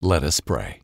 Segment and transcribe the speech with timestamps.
[0.00, 0.82] Let us pray.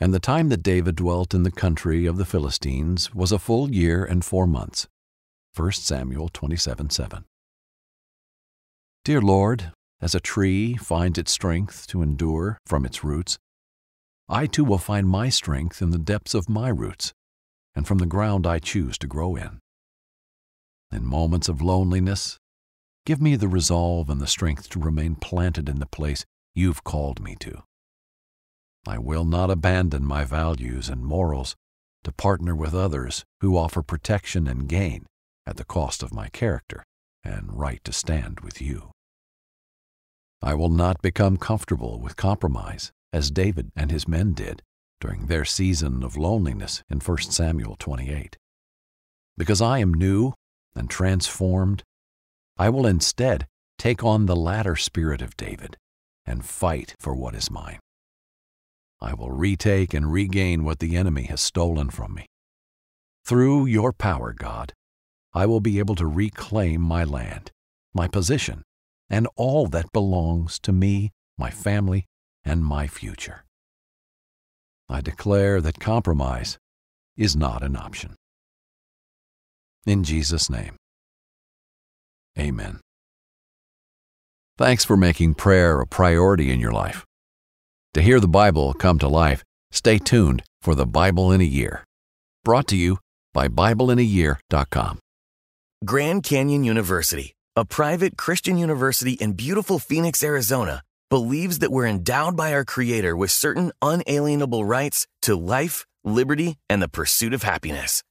[0.00, 3.70] And the time that David dwelt in the country of the Philistines was a full
[3.70, 4.88] year and four months.
[5.54, 7.24] 1 Samuel 27 7.
[9.04, 9.70] Dear Lord,
[10.00, 13.38] as a tree finds its strength to endure from its roots,
[14.28, 17.12] I too will find my strength in the depths of my roots
[17.76, 19.60] and from the ground I choose to grow in.
[20.90, 22.36] In moments of loneliness,
[23.04, 27.20] give me the resolve and the strength to remain planted in the place you've called
[27.22, 27.62] me to.
[28.86, 31.56] I will not abandon my values and morals
[32.04, 35.06] to partner with others who offer protection and gain
[35.44, 36.84] at the cost of my character
[37.24, 38.92] and right to stand with you.
[40.40, 44.62] I will not become comfortable with compromise as David and his men did
[45.00, 48.36] during their season of loneliness in 1 Samuel 28.
[49.36, 50.32] Because I am new
[50.76, 51.82] and transformed,
[52.56, 53.46] I will instead
[53.78, 55.76] take on the latter spirit of David
[56.24, 57.80] and fight for what is mine.
[59.00, 62.26] I will retake and regain what the enemy has stolen from me.
[63.24, 64.72] Through your power, God,
[65.34, 67.50] I will be able to reclaim my land,
[67.92, 68.62] my position,
[69.10, 72.06] and all that belongs to me, my family,
[72.44, 73.44] and my future.
[74.88, 76.58] I declare that compromise
[77.16, 78.16] is not an option.
[79.84, 80.76] In Jesus' name,
[82.38, 82.80] amen.
[84.56, 87.04] Thanks for making prayer a priority in your life.
[87.96, 91.82] To hear the Bible come to life, stay tuned for the Bible in a Year.
[92.44, 92.98] Brought to you
[93.32, 94.98] by BibleInAYear.com.
[95.82, 102.36] Grand Canyon University, a private Christian university in beautiful Phoenix, Arizona, believes that we're endowed
[102.36, 108.02] by our Creator with certain unalienable rights to life, liberty, and the pursuit of happiness.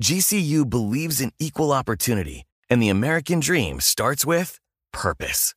[0.00, 4.60] GCU believes in equal opportunity, and the American dream starts with
[4.92, 5.56] purpose.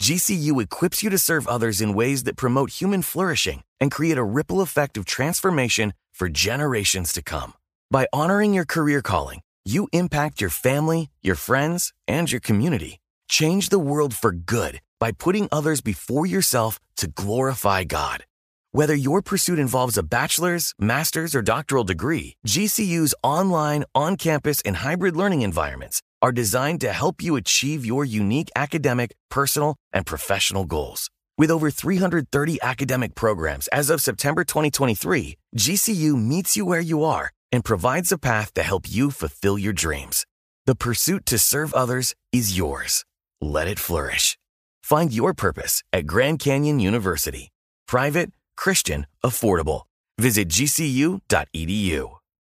[0.00, 4.24] GCU equips you to serve others in ways that promote human flourishing and create a
[4.24, 7.52] ripple effect of transformation for generations to come.
[7.90, 12.98] By honoring your career calling, you impact your family, your friends, and your community.
[13.28, 18.24] Change the world for good by putting others before yourself to glorify God.
[18.72, 24.76] Whether your pursuit involves a bachelor's, master's, or doctoral degree, GCU's online, on campus, and
[24.76, 30.64] hybrid learning environments are designed to help you achieve your unique academic, personal, and professional
[30.64, 31.10] goals.
[31.36, 37.30] With over 330 academic programs as of September 2023, GCU meets you where you are
[37.52, 40.26] and provides a path to help you fulfill your dreams.
[40.66, 43.04] The pursuit to serve others is yours.
[43.40, 44.36] Let it flourish.
[44.82, 47.50] Find your purpose at Grand Canyon University.
[47.86, 49.82] Private, Christian, affordable.
[50.18, 52.17] Visit gcu.edu.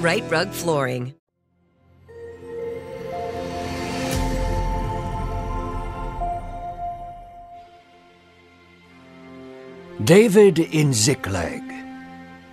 [0.00, 1.14] Rite Rug Flooring.
[10.04, 11.62] David in Ziklag.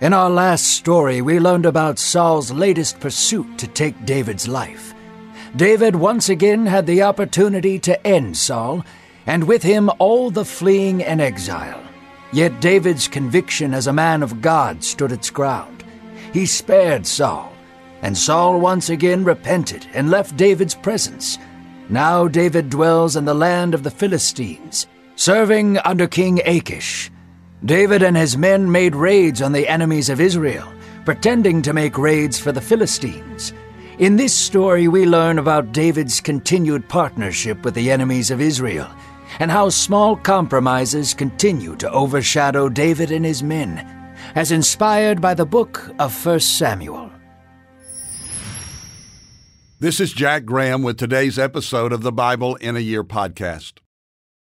[0.00, 4.94] In our last story, we learned about Saul's latest pursuit to take David's life.
[5.54, 8.84] David once again had the opportunity to end Saul,
[9.26, 11.82] and with him all the fleeing and exile.
[12.32, 15.73] Yet David's conviction as a man of God stood its ground.
[16.34, 17.52] He spared Saul,
[18.02, 21.38] and Saul once again repented and left David's presence.
[21.88, 27.08] Now David dwells in the land of the Philistines, serving under King Achish.
[27.64, 30.66] David and his men made raids on the enemies of Israel,
[31.04, 33.52] pretending to make raids for the Philistines.
[34.00, 38.90] In this story, we learn about David's continued partnership with the enemies of Israel
[39.38, 44.03] and how small compromises continue to overshadow David and his men,
[44.34, 47.10] as inspired by the book of 1 Samuel.
[49.80, 53.74] This is Jack Graham with today's episode of the Bible in a Year podcast.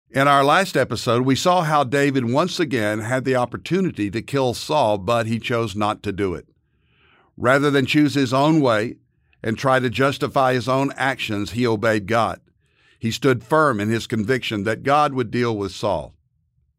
[0.09, 4.53] In our last episode, we saw how David once again had the opportunity to kill
[4.53, 6.49] Saul, but he chose not to do it.
[7.37, 8.97] Rather than choose his own way
[9.41, 12.41] and try to justify his own actions, he obeyed God.
[12.99, 16.13] He stood firm in his conviction that God would deal with Saul.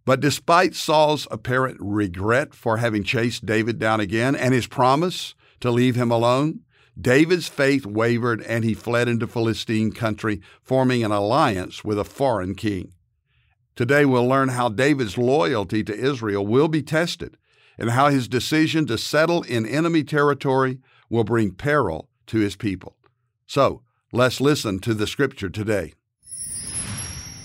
[0.04, 5.70] But despite Saul's apparent regret for having chased David down again and his promise to
[5.70, 6.60] leave him alone,
[7.00, 12.54] David's faith wavered and he fled into Philistine country, forming an alliance with a foreign
[12.54, 12.92] king.
[13.76, 17.38] Today we'll learn how David's loyalty to Israel will be tested
[17.78, 22.96] and how his decision to settle in enemy territory will bring peril to his people.
[23.46, 23.82] So,
[24.12, 25.94] let's listen to the scripture today.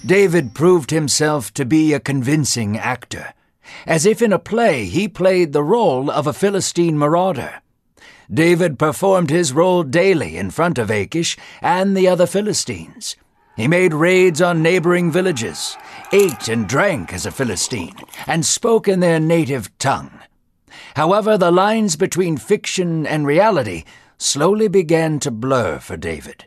[0.07, 3.33] David proved himself to be a convincing actor.
[3.85, 7.61] As if in a play, he played the role of a Philistine marauder.
[8.33, 13.17] David performed his role daily in front of Achish and the other Philistines.
[13.57, 15.75] He made raids on neighboring villages,
[16.13, 20.21] ate and drank as a Philistine, and spoke in their native tongue.
[20.95, 23.83] However, the lines between fiction and reality
[24.17, 26.45] slowly began to blur for David.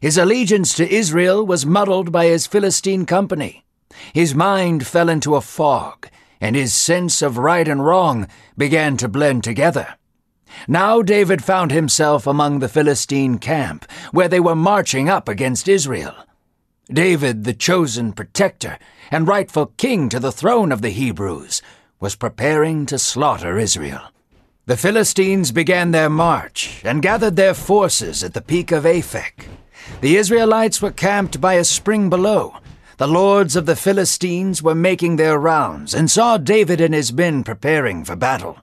[0.00, 3.64] His allegiance to Israel was muddled by his Philistine company.
[4.12, 6.08] His mind fell into a fog,
[6.40, 9.96] and his sense of right and wrong began to blend together.
[10.68, 16.14] Now David found himself among the Philistine camp, where they were marching up against Israel.
[16.88, 18.78] David, the chosen protector
[19.10, 21.62] and rightful king to the throne of the Hebrews,
[22.00, 24.02] was preparing to slaughter Israel.
[24.66, 29.46] The Philistines began their march and gathered their forces at the peak of Aphek.
[30.00, 32.56] The Israelites were camped by a spring below.
[32.98, 37.44] The lords of the Philistines were making their rounds and saw David and his men
[37.44, 38.58] preparing for battle.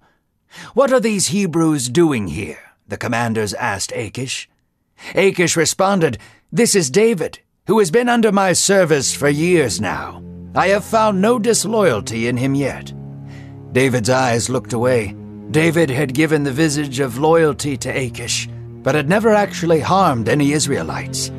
[0.73, 2.59] What are these Hebrews doing here?
[2.87, 4.49] The commanders asked Achish.
[5.15, 6.17] Achish responded,
[6.51, 10.23] This is David, who has been under my service for years now.
[10.55, 12.93] I have found no disloyalty in him yet.
[13.71, 15.15] David's eyes looked away.
[15.49, 18.47] David had given the visage of loyalty to Achish,
[18.83, 21.31] but had never actually harmed any Israelites.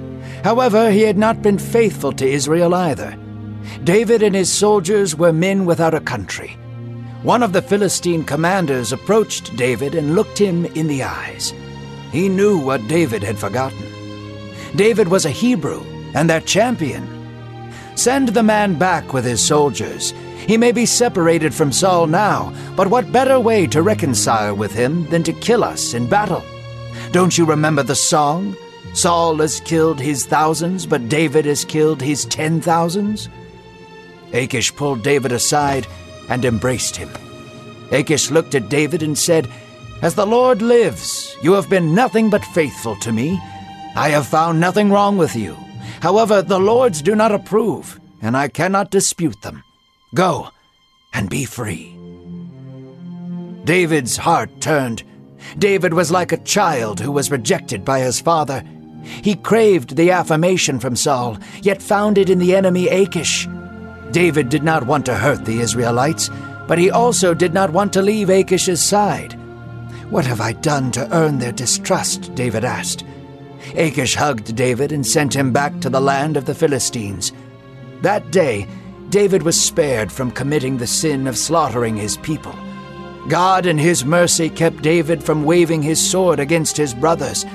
[0.43, 3.17] However, he had not been faithful to Israel either.
[3.85, 6.59] David and his soldiers were men without a country.
[7.23, 11.55] One of the Philistine commanders approached David and looked him in the eyes.
[12.13, 13.87] He knew what David had forgotten.
[14.77, 15.83] David was a Hebrew
[16.15, 17.09] and their champion.
[17.97, 20.13] Send the man back with his soldiers.
[20.47, 25.09] He may be separated from Saul now, but what better way to reconcile with him
[25.09, 26.45] than to kill us in battle?
[27.13, 28.57] Don't you remember the song?
[28.93, 33.29] Saul has killed his thousands, but David has killed his ten thousands?
[34.33, 35.87] Achish pulled David aside
[36.29, 37.11] and embraced him.
[37.91, 39.49] Achish looked at David and said,
[40.03, 43.41] As the Lord lives, you have been nothing but faithful to me.
[43.97, 45.57] I have found nothing wrong with you.
[46.01, 49.63] However, the Lords do not approve, and I cannot dispute them.
[50.15, 50.51] Go
[51.13, 51.97] and be free.
[53.65, 55.03] David's heart turned.
[55.59, 58.63] David was like a child who was rejected by his father.
[59.03, 63.49] He craved the affirmation from Saul, yet found it in the enemy Achish.
[64.11, 66.31] David did not want to hurt the Israelites,
[66.67, 69.33] but he also did not want to leave Achish's side.
[70.11, 72.35] What have I done to earn their distrust?
[72.35, 73.05] David asked.
[73.75, 77.33] Achish hugged David and sent him back to the land of the Philistines.
[78.03, 78.67] That day,
[79.09, 82.55] David was spared from committing the sin of slaughtering his people.
[83.29, 87.47] God, in his mercy, kept David from waving his sword against his brothers.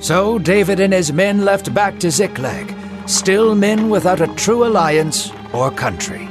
[0.00, 2.74] So David and his men left back to Ziklag,
[3.08, 6.28] still men without a true alliance or country.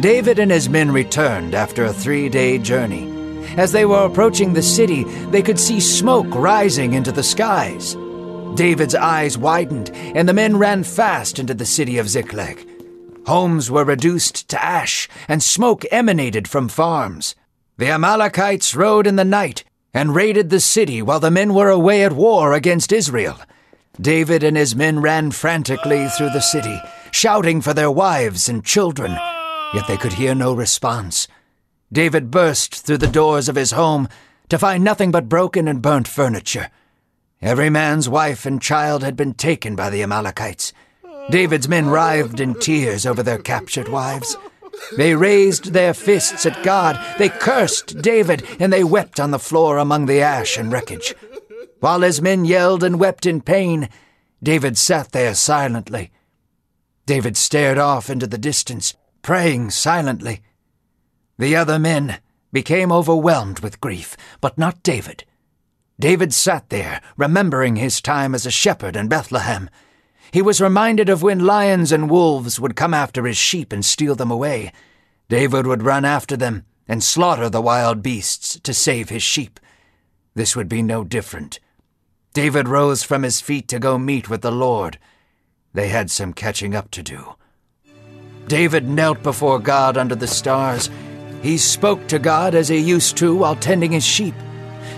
[0.00, 3.14] David and his men returned after a three day journey.
[3.56, 7.96] As they were approaching the city, they could see smoke rising into the skies.
[8.54, 12.66] David's eyes widened, and the men ran fast into the city of Ziklag.
[13.26, 17.34] Homes were reduced to ash, and smoke emanated from farms.
[17.78, 19.62] The Amalekites rode in the night
[19.94, 23.38] and raided the city while the men were away at war against Israel.
[24.00, 26.80] David and his men ran frantically through the city,
[27.12, 29.12] shouting for their wives and children,
[29.74, 31.28] yet they could hear no response.
[31.92, 34.08] David burst through the doors of his home
[34.48, 36.70] to find nothing but broken and burnt furniture.
[37.40, 40.72] Every man's wife and child had been taken by the Amalekites.
[41.30, 44.36] David's men writhed in tears over their captured wives.
[44.96, 49.78] They raised their fists at God, they cursed David, and they wept on the floor
[49.78, 51.14] among the ash and wreckage.
[51.80, 53.88] While his men yelled and wept in pain,
[54.42, 56.10] David sat there silently.
[57.06, 60.42] David stared off into the distance, praying silently.
[61.38, 62.18] The other men
[62.52, 65.24] became overwhelmed with grief, but not David.
[66.00, 69.68] David sat there, remembering his time as a shepherd in Bethlehem.
[70.30, 74.14] He was reminded of when lions and wolves would come after his sheep and steal
[74.14, 74.72] them away.
[75.28, 79.60] David would run after them and slaughter the wild beasts to save his sheep.
[80.34, 81.60] This would be no different.
[82.34, 84.98] David rose from his feet to go meet with the Lord.
[85.72, 87.34] They had some catching up to do.
[88.46, 90.90] David knelt before God under the stars.
[91.42, 94.34] He spoke to God as he used to while tending his sheep.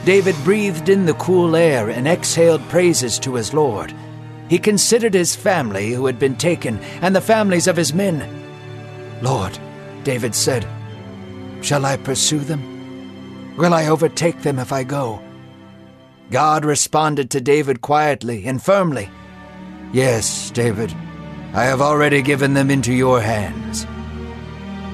[0.04, 3.94] David breathed in the cool air and exhaled praises to his Lord.
[4.50, 8.18] He considered his family who had been taken and the families of his men.
[9.22, 9.56] Lord,
[10.02, 10.66] David said,
[11.60, 13.56] Shall I pursue them?
[13.56, 15.22] Will I overtake them if I go?
[16.32, 19.08] God responded to David quietly and firmly.
[19.92, 20.92] Yes, David,
[21.54, 23.86] I have already given them into your hands.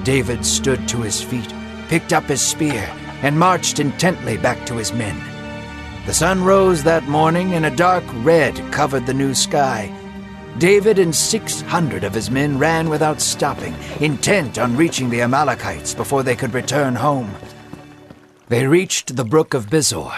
[0.03, 1.51] David stood to his feet,
[1.87, 2.87] picked up his spear,
[3.23, 5.19] and marched intently back to his men.
[6.07, 9.93] The sun rose that morning, and a dark red covered the new sky.
[10.57, 15.93] David and six hundred of his men ran without stopping, intent on reaching the Amalekites
[15.93, 17.35] before they could return home.
[18.47, 20.13] They reached the brook of Besor.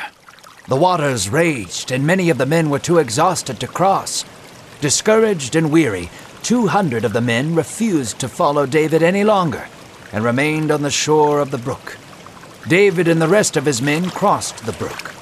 [0.67, 4.25] The waters raged, and many of the men were too exhausted to cross.
[4.81, 6.11] Discouraged and weary,
[6.43, 9.67] two hundred of the men refused to follow David any longer
[10.13, 11.97] and remained on the shore of the brook.
[12.67, 15.15] David and the rest of his men crossed the brook.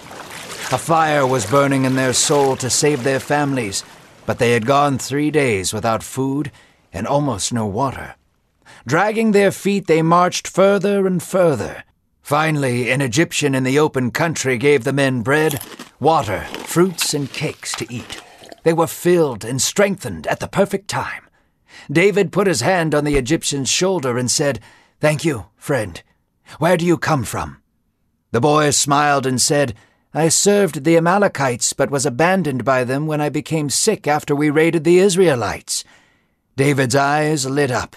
[0.69, 3.85] A fire was burning in their soul to save their families,
[4.25, 6.51] but they had gone three days without food
[6.91, 8.15] and almost no water.
[8.85, 11.85] Dragging their feet, they marched further and further.
[12.21, 15.61] Finally, an Egyptian in the open country gave the men bread,
[16.01, 18.21] water, fruits, and cakes to eat.
[18.63, 21.29] They were filled and strengthened at the perfect time.
[21.89, 24.59] David put his hand on the Egyptian's shoulder and said,
[24.99, 26.03] Thank you, friend.
[26.59, 27.61] Where do you come from?
[28.31, 29.73] The boy smiled and said,
[30.17, 34.49] I served the Amalekites, but was abandoned by them when I became sick after we
[34.49, 35.83] raided the Israelites.
[36.55, 37.95] David's eyes lit up.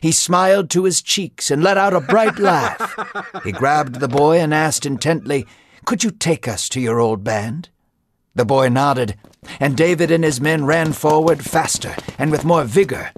[0.00, 2.94] He smiled to his cheeks and let out a bright laugh.
[3.42, 5.44] He grabbed the boy and asked intently,
[5.84, 7.68] Could you take us to your old band?
[8.36, 9.16] The boy nodded,
[9.58, 13.10] and David and his men ran forward faster and with more vigor.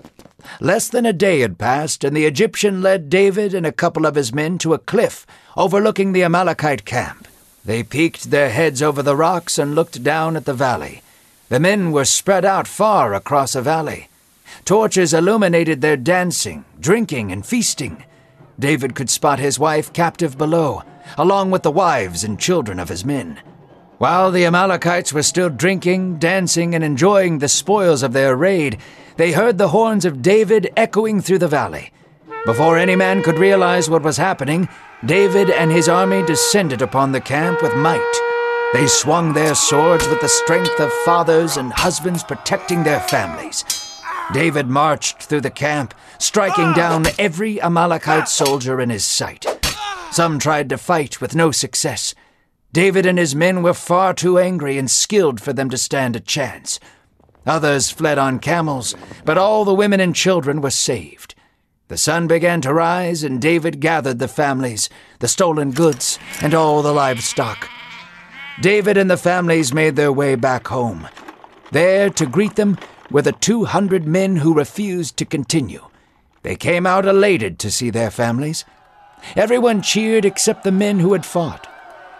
[0.58, 4.14] Less than a day had passed, and the Egyptian led David and a couple of
[4.14, 7.28] his men to a cliff overlooking the Amalekite camp.
[7.64, 11.02] They peeked their heads over the rocks and looked down at the valley.
[11.48, 14.08] The men were spread out far across a valley.
[14.64, 18.04] Torches illuminated their dancing, drinking, and feasting.
[18.58, 20.82] David could spot his wife captive below,
[21.16, 23.40] along with the wives and children of his men.
[23.98, 28.78] While the Amalekites were still drinking, dancing, and enjoying the spoils of their raid,
[29.16, 31.90] they heard the horns of David echoing through the valley.
[32.46, 34.68] Before any man could realize what was happening,
[35.04, 38.20] David and his army descended upon the camp with might.
[38.72, 43.64] They swung their swords with the strength of fathers and husbands protecting their families.
[44.32, 49.46] David marched through the camp, striking down every Amalekite soldier in his sight.
[50.10, 52.12] Some tried to fight with no success.
[52.72, 56.20] David and his men were far too angry and skilled for them to stand a
[56.20, 56.80] chance.
[57.46, 61.36] Others fled on camels, but all the women and children were saved.
[61.88, 64.90] The sun began to rise, and David gathered the families,
[65.20, 67.66] the stolen goods, and all the livestock.
[68.60, 71.08] David and the families made their way back home.
[71.72, 72.76] There to greet them
[73.10, 75.82] were the 200 men who refused to continue.
[76.42, 78.66] They came out elated to see their families.
[79.34, 81.66] Everyone cheered except the men who had fought.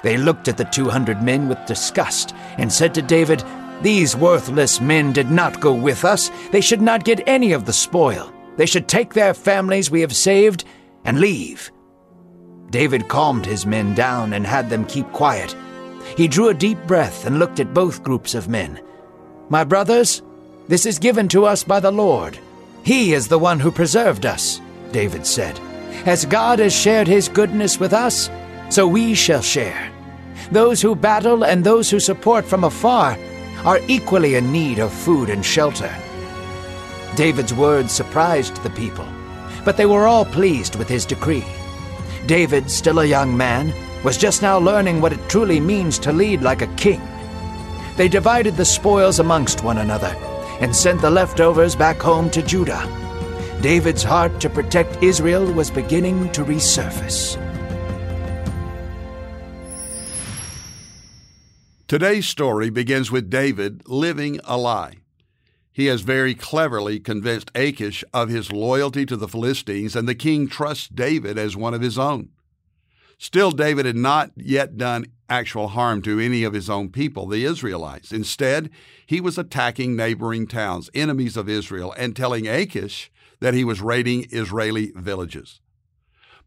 [0.03, 3.45] They looked at the 200 men with disgust and said to David,
[3.83, 6.31] These worthless men did not go with us.
[6.53, 8.33] They should not get any of the spoil.
[8.59, 10.65] They should take their families we have saved
[11.05, 11.71] and leave.
[12.71, 15.55] David calmed his men down and had them keep quiet.
[16.17, 18.81] He drew a deep breath and looked at both groups of men.
[19.49, 20.23] My brothers,
[20.67, 22.37] this is given to us by the Lord.
[22.83, 24.61] He is the one who preserved us,
[24.91, 25.59] David said.
[26.05, 28.29] As God has shared his goodness with us,
[28.71, 29.93] so we shall share.
[30.51, 33.17] Those who battle and those who support from afar
[33.65, 35.95] are equally in need of food and shelter.
[37.19, 39.05] David's words surprised the people,
[39.65, 41.45] but they were all pleased with his decree.
[42.27, 46.43] David, still a young man, was just now learning what it truly means to lead
[46.43, 47.03] like a king.
[47.97, 50.15] They divided the spoils amongst one another
[50.61, 52.87] and sent the leftovers back home to Judah.
[53.61, 57.37] David's heart to protect Israel was beginning to resurface.
[61.89, 64.99] Today's story begins with David living a lie.
[65.79, 70.49] He has very cleverly convinced Achish of his loyalty to the Philistines, and the king
[70.49, 72.31] trusts David as one of his own.
[73.17, 77.45] Still, David had not yet done actual harm to any of his own people, the
[77.45, 78.11] Israelites.
[78.11, 78.71] Instead,
[79.07, 83.09] he was attacking neighboring towns, enemies of Israel, and telling Achish
[83.39, 85.61] that he was raiding Israeli villages.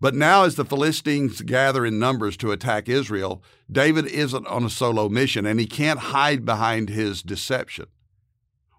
[0.01, 4.69] But now, as the Philistines gather in numbers to attack Israel, David isn't on a
[4.69, 7.85] solo mission and he can't hide behind his deception.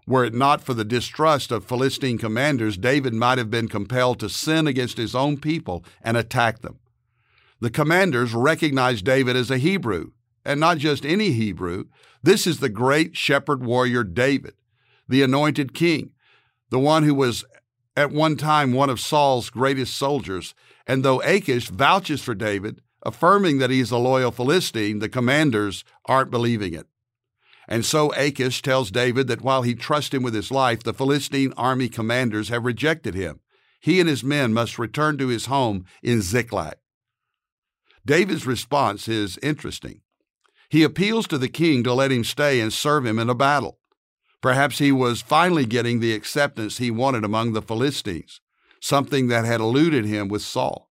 [0.06, 4.28] Were it not for the distrust of Philistine commanders, David might have been compelled to
[4.28, 6.78] sin against his own people and attack them.
[7.60, 10.10] The commanders recognized David as a Hebrew,
[10.44, 11.84] and not just any Hebrew.
[12.22, 14.54] This is the great shepherd warrior David,
[15.08, 16.10] the anointed king,
[16.70, 17.44] the one who was
[17.96, 20.54] at one time one of Saul's greatest soldiers.
[20.86, 25.84] And though Achish vouches for David, affirming that he is a loyal Philistine, the commanders
[26.06, 26.86] aren't believing it.
[27.72, 31.54] And so Achish tells David that while he trusts him with his life, the Philistine
[31.56, 33.40] army commanders have rejected him.
[33.80, 36.74] He and his men must return to his home in Ziklag.
[38.04, 40.02] David's response is interesting.
[40.68, 43.78] He appeals to the king to let him stay and serve him in a battle.
[44.42, 48.42] Perhaps he was finally getting the acceptance he wanted among the Philistines,
[48.82, 50.90] something that had eluded him with Saul.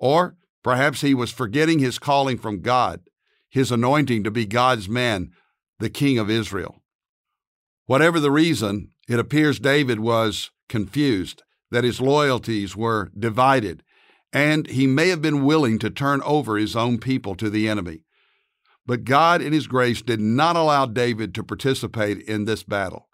[0.00, 3.02] Or perhaps he was forgetting his calling from God,
[3.48, 5.30] his anointing to be God's man,
[5.78, 6.82] the king of Israel.
[7.86, 13.82] Whatever the reason, it appears David was confused, that his loyalties were divided,
[14.32, 18.02] and he may have been willing to turn over his own people to the enemy.
[18.86, 23.08] But God, in His grace, did not allow David to participate in this battle.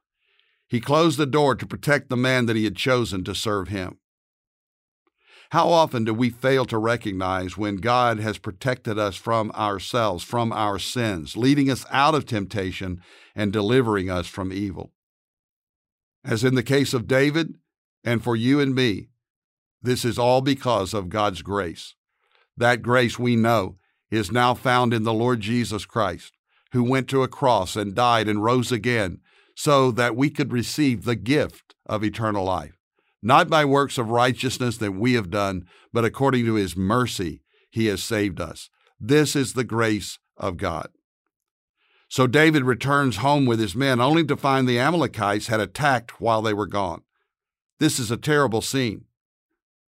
[0.69, 3.99] He closed the door to protect the man that he had chosen to serve him.
[5.53, 10.51] How often do we fail to recognize when God has protected us from ourselves, from
[10.51, 13.03] our sins, leading us out of temptation
[13.35, 14.95] and delivering us from evil?
[16.25, 17.59] As in the case of David,
[18.03, 19.09] and for you and me,
[19.83, 21.97] this is all because of God's grace.
[22.57, 23.77] That grace we know
[24.11, 26.33] is now found in the Lord Jesus Christ,
[26.73, 29.21] who went to a cross and died and rose again
[29.55, 32.79] so that we could receive the gift of eternal life,
[33.23, 37.87] not by works of righteousness that we have done, but according to his mercy, he
[37.87, 38.69] has saved us.
[39.01, 40.89] This is the grace of God.
[42.09, 46.43] So David returns home with his men only to find the Amalekites had attacked while
[46.43, 47.03] they were gone.
[47.79, 49.07] This is a terrible scene.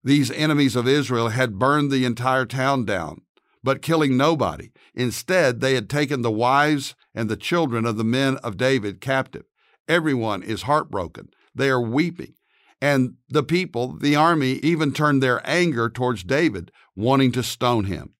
[0.03, 3.21] These enemies of Israel had burned the entire town down,
[3.63, 4.71] but killing nobody.
[4.93, 9.45] Instead, they had taken the wives and the children of the men of David captive.
[9.87, 11.29] Everyone is heartbroken.
[11.55, 12.35] They are weeping.
[12.81, 18.15] And the people, the army, even turned their anger towards David, wanting to stone him.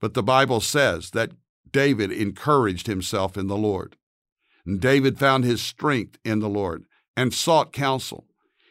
[0.00, 1.32] But the Bible says that
[1.70, 3.96] David encouraged himself in the Lord.
[4.66, 6.84] And David found his strength in the Lord
[7.16, 8.26] and sought counsel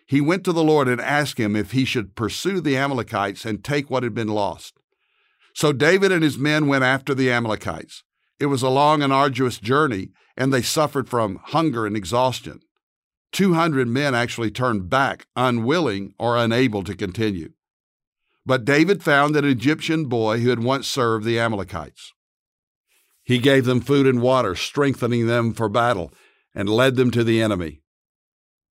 [0.07, 3.63] he went to the Lord and asked him if he should pursue the Amalekites and
[3.63, 4.79] take what had been lost.
[5.53, 8.03] So David and his men went after the Amalekites.
[8.39, 12.59] It was a long and arduous journey, and they suffered from hunger and exhaustion.
[13.35, 17.51] 200 men actually turned back, unwilling or unable to continue.
[18.45, 22.13] But David found an Egyptian boy who had once served the Amalekites.
[23.23, 26.13] He gave them food and water, strengthening them for battle,
[26.53, 27.81] and led them to the enemy.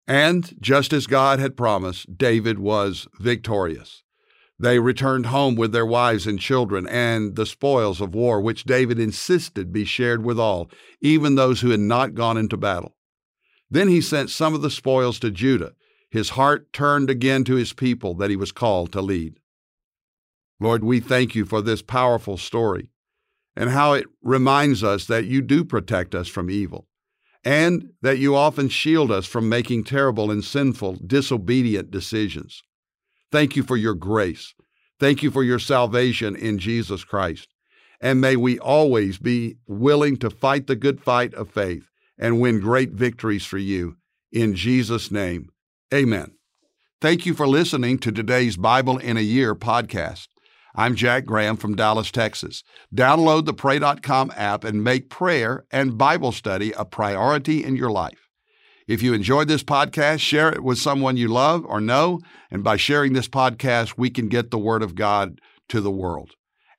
[0.06, 4.04] And just as God had promised, David was victorious.
[4.58, 8.98] They returned home with their wives and children and the spoils of war, which David
[8.98, 10.70] insisted be shared with all,
[11.02, 12.95] even those who had not gone into battle.
[13.70, 15.72] Then he sent some of the spoils to Judah,
[16.10, 19.40] his heart turned again to his people that he was called to lead.
[20.60, 22.88] Lord, we thank you for this powerful story
[23.54, 26.86] and how it reminds us that you do protect us from evil
[27.44, 32.62] and that you often shield us from making terrible and sinful, disobedient decisions.
[33.30, 34.54] Thank you for your grace.
[34.98, 37.48] Thank you for your salvation in Jesus Christ.
[38.00, 42.60] And may we always be willing to fight the good fight of faith and win
[42.60, 43.96] great victories for you.
[44.32, 45.50] In Jesus' name,
[45.92, 46.32] amen.
[47.00, 50.28] Thank you for listening to today's Bible in a Year podcast.
[50.74, 52.62] I'm Jack Graham from Dallas, Texas.
[52.94, 58.28] Download the Pray.com app and make prayer and Bible study a priority in your life.
[58.86, 62.20] If you enjoyed this podcast, share it with someone you love or know.
[62.50, 66.32] And by sharing this podcast, we can get the Word of God to the world.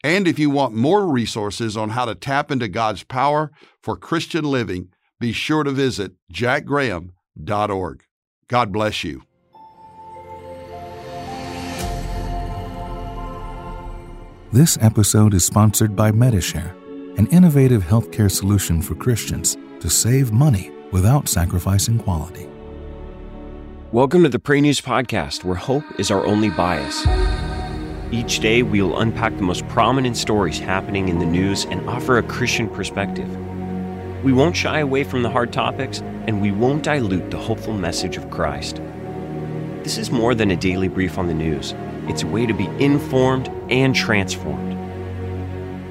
[0.04, 4.46] And if you want more resources on how to tap into God's power for Christian
[4.46, 4.90] living,
[5.20, 8.04] be sure to visit jackgraham.org.
[8.48, 9.24] God bless you.
[14.54, 16.76] This episode is sponsored by Medi-Share,
[17.18, 22.48] an innovative healthcare solution for Christians to save money without sacrificing quality.
[23.92, 27.06] Welcome to the Pray News Podcast, where hope is our only bias.
[28.12, 32.18] Each day, we will unpack the most prominent stories happening in the news and offer
[32.18, 33.30] a Christian perspective.
[34.24, 38.18] We won't shy away from the hard topics, and we won't dilute the hopeful message
[38.18, 38.82] of Christ.
[39.84, 41.76] This is more than a daily brief on the news,
[42.08, 44.76] it's a way to be informed and transformed.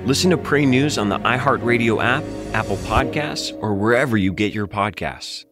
[0.07, 4.67] Listen to Pray News on the iHeartRadio app, Apple Podcasts, or wherever you get your
[4.67, 5.45] podcasts.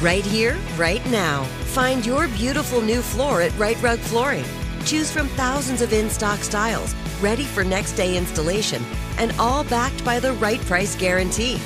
[0.00, 1.44] Right here, right now.
[1.74, 4.44] Find your beautiful new floor at Rite Rug Flooring.
[4.84, 8.82] Choose from thousands of in stock styles, ready for next day installation,
[9.18, 11.60] and all backed by the right price guarantee.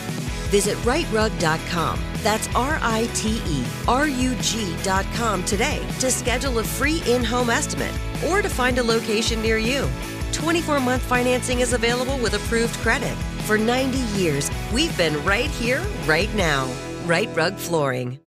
[0.50, 2.00] Visit riterug.com.
[2.22, 7.50] That's R I T E R U G.com today to schedule a free in home
[7.50, 7.92] estimate
[8.28, 9.88] or to find a location near you.
[10.32, 13.16] 24 month financing is available with approved credit.
[13.46, 16.68] For 90 years, we've been right here, right now.
[17.06, 18.20] Rite Rug Flooring.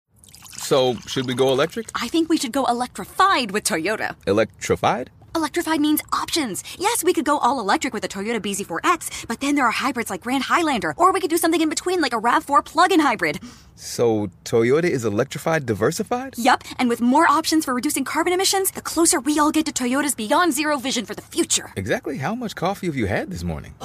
[0.58, 1.90] So, should we go electric?
[1.96, 4.16] I think we should go electrified with Toyota.
[4.28, 5.10] Electrified?
[5.40, 6.66] Electrified means options.
[6.78, 10.10] Yes, we could go all electric with a Toyota BZ4X, but then there are hybrids
[10.10, 13.40] like Grand Highlander, or we could do something in between like a RAV4 plug-in hybrid.
[13.76, 16.38] So, Toyota is electrified diversified?
[16.38, 19.72] Yup, and with more options for reducing carbon emissions, the closer we all get to
[19.72, 21.72] Toyota's beyond zero vision for the future.
[21.78, 23.76] Exactly how much coffee have you had this morning?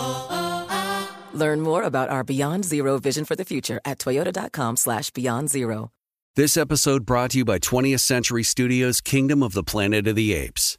[1.33, 5.93] Learn more about our Beyond Zero vision for the future at toyota.com slash beyond zero.
[6.35, 10.35] This episode brought to you by 20th Century Studios' Kingdom of the Planet of the
[10.35, 10.79] Apes.